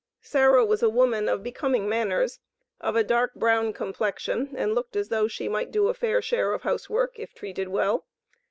[0.23, 2.39] Sarah was a woman of becoming manners,
[2.79, 6.53] of a dark brown complexion, and looked as though she might do a fair share
[6.53, 8.07] of housework, if treated well.